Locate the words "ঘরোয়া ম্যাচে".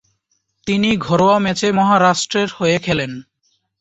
0.97-1.67